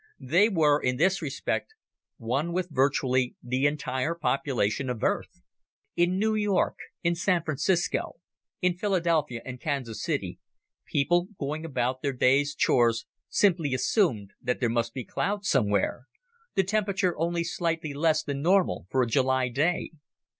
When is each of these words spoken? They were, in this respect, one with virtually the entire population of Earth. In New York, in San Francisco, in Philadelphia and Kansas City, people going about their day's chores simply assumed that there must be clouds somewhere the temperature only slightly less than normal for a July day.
They 0.19 0.49
were, 0.49 0.81
in 0.81 0.97
this 0.97 1.21
respect, 1.21 1.75
one 2.17 2.53
with 2.53 2.69
virtually 2.73 3.35
the 3.43 3.67
entire 3.67 4.15
population 4.15 4.89
of 4.89 5.03
Earth. 5.03 5.43
In 5.95 6.17
New 6.17 6.33
York, 6.33 6.75
in 7.03 7.13
San 7.13 7.43
Francisco, 7.43 8.15
in 8.63 8.79
Philadelphia 8.79 9.43
and 9.45 9.61
Kansas 9.61 10.01
City, 10.01 10.39
people 10.87 11.27
going 11.37 11.65
about 11.65 12.01
their 12.01 12.13
day's 12.13 12.55
chores 12.55 13.05
simply 13.29 13.75
assumed 13.75 14.31
that 14.41 14.59
there 14.59 14.69
must 14.69 14.95
be 14.95 15.03
clouds 15.05 15.47
somewhere 15.49 16.07
the 16.55 16.63
temperature 16.63 17.15
only 17.19 17.43
slightly 17.43 17.93
less 17.93 18.23
than 18.23 18.41
normal 18.41 18.87
for 18.89 19.03
a 19.03 19.07
July 19.07 19.49
day. 19.49 19.91